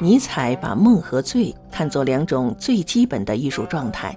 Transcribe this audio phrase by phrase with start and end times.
[0.00, 4.16] 尼采把梦和醉看作两种最基本的艺术状态，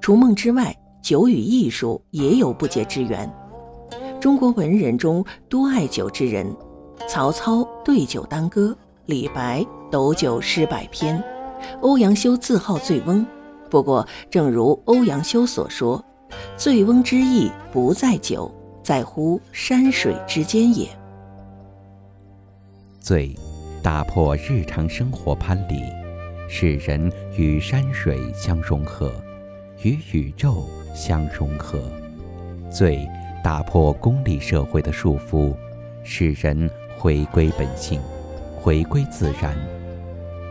[0.00, 3.28] 除梦之外，酒与艺术也有不解之缘。
[4.20, 6.54] 中国文人中多爱酒之人，
[7.08, 11.20] 曹操对酒当歌，李白斗酒诗百篇，
[11.80, 13.26] 欧阳修自号醉翁。
[13.68, 16.04] 不过，正如欧阳修所说
[16.56, 20.88] ：“醉翁之意不在酒，在乎山水之间也。”
[23.00, 23.36] 醉。
[23.82, 25.82] 打破日常生活藩篱，
[26.48, 29.10] 使人与山水相融合，
[29.82, 31.80] 与宇宙相融合。
[32.70, 33.08] 醉
[33.42, 35.54] 打破功利社会的束缚，
[36.04, 37.98] 使人回归本性，
[38.54, 39.56] 回归自然。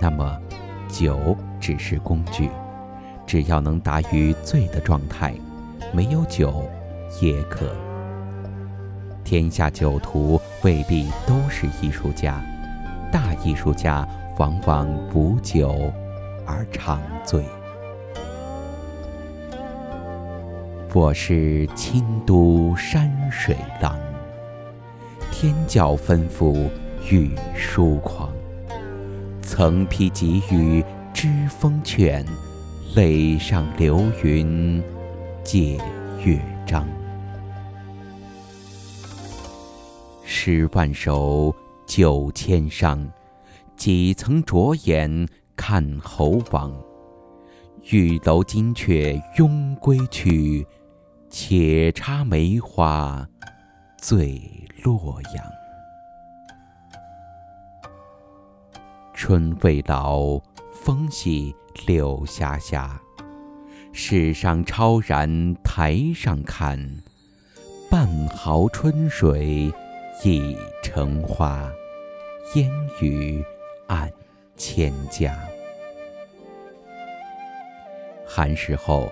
[0.02, 0.42] 那么，
[0.88, 2.50] 酒只是工具，
[3.28, 5.36] 只要能达于醉的状态，
[5.94, 6.68] 没有酒
[7.22, 7.76] 也可。
[9.24, 12.44] 天下酒徒未必都是艺术家。
[13.12, 14.08] 大艺术家
[14.38, 15.92] 往往不酒
[16.46, 17.44] 而长醉。
[20.94, 23.98] 我是清都山水郎，
[25.32, 26.68] 天教吩咐
[27.10, 28.32] 欲疏狂。
[29.42, 30.84] 曾披急雨
[31.14, 32.26] 知风泉，
[32.96, 34.84] 垒上流云
[35.44, 35.78] 借
[36.24, 36.88] 乐章。
[40.24, 41.54] 诗万首。
[41.90, 43.10] 九千觞，
[43.76, 46.72] 几曾着眼看侯王？
[47.90, 50.68] 玉楼金阙拥归去，
[51.32, 53.28] 且插梅花
[53.98, 54.40] 醉
[54.84, 55.44] 洛阳。
[59.16, 60.40] 春未老，
[60.72, 61.56] 风细
[61.88, 63.02] 柳下下。
[63.92, 67.02] 世上超然台上看，
[67.90, 69.74] 半壕春水
[70.24, 71.72] 已成花。
[72.56, 72.70] 烟
[73.00, 73.44] 雨
[73.88, 74.12] 暗
[74.58, 75.38] 千家。
[78.26, 79.12] 寒食后，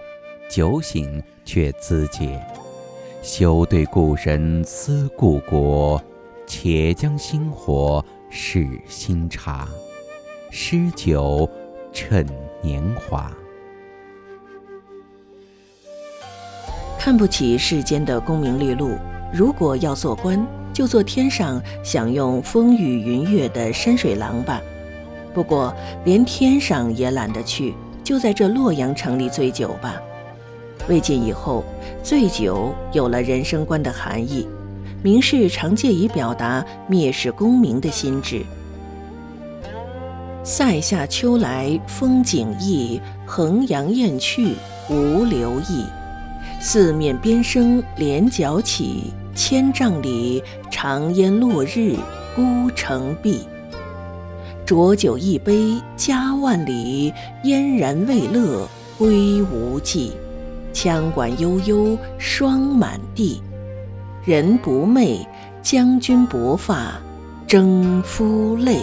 [0.49, 2.43] 酒醒却自解。
[3.21, 6.01] 休对故人思故国，
[6.45, 9.67] 且将新火试新茶。
[10.49, 11.49] 诗酒
[11.91, 12.25] 趁
[12.61, 13.31] 年华。
[16.97, 18.97] 看不起世间的功名利禄，
[19.33, 20.45] 如果要做官。
[20.77, 24.61] 就坐天上享用风雨云月的山水郎吧。
[25.33, 25.73] 不过
[26.05, 27.73] 连天上也懒得去，
[28.03, 29.99] 就在这洛阳城里醉酒吧。
[30.87, 31.63] 魏晋以后，
[32.03, 34.47] 醉酒有了人生观的含义，
[35.01, 38.43] 名士常借以表达蔑视功名的心志。
[40.43, 44.53] 塞下秋来风景异，衡阳雁去
[44.91, 45.83] 无留意。
[46.61, 49.11] 四面边声连角起。
[49.37, 51.95] 千丈里，长烟落日
[52.35, 53.47] 孤城闭。
[54.65, 60.11] 浊酒一杯家万里，燕然未勒归无计。
[60.73, 63.39] 羌管悠悠霜满地，
[64.25, 65.23] 人不寐，
[65.61, 66.99] 将军薄发
[67.45, 68.81] 征夫泪。